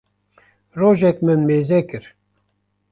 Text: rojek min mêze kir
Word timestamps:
rojek 0.79 1.17
min 1.25 1.39
mêze 1.49 1.79
kir 1.91 2.05